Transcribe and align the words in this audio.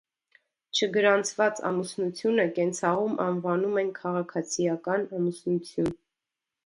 Չգրանցված 0.77 1.59
ամուսնությունը 1.69 2.45
կենցաղում 2.55 3.13
անվանում 3.27 3.77
են 3.83 3.93
քաղաքացիական 3.99 5.07
ամուսնություն։ 5.19 5.93